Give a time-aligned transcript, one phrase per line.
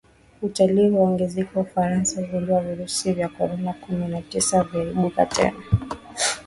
[0.41, 5.63] Utalii waongezeka Ufaransa ugonjwa wa virusi vya korona kumi na tisa vyaibuka tena.